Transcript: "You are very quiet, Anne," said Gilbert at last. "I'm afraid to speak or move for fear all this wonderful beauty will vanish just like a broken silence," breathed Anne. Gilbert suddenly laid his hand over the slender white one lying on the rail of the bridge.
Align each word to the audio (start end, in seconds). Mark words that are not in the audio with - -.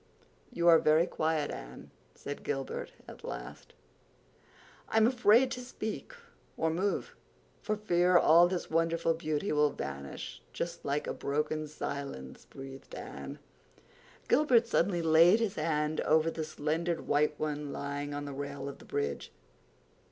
"You 0.51 0.67
are 0.67 0.79
very 0.79 1.05
quiet, 1.05 1.51
Anne," 1.51 1.91
said 2.15 2.41
Gilbert 2.41 2.91
at 3.07 3.23
last. 3.23 3.75
"I'm 4.89 5.05
afraid 5.05 5.51
to 5.51 5.59
speak 5.59 6.13
or 6.57 6.71
move 6.71 7.15
for 7.61 7.75
fear 7.75 8.17
all 8.17 8.47
this 8.47 8.67
wonderful 8.67 9.13
beauty 9.13 9.51
will 9.51 9.69
vanish 9.69 10.41
just 10.53 10.83
like 10.83 11.05
a 11.05 11.13
broken 11.13 11.67
silence," 11.67 12.45
breathed 12.49 12.95
Anne. 12.95 13.37
Gilbert 14.27 14.65
suddenly 14.65 15.03
laid 15.03 15.39
his 15.39 15.53
hand 15.53 16.01
over 16.01 16.31
the 16.31 16.43
slender 16.45 16.99
white 16.99 17.39
one 17.39 17.71
lying 17.71 18.11
on 18.15 18.25
the 18.25 18.33
rail 18.33 18.67
of 18.67 18.79
the 18.79 18.85
bridge. 18.85 19.31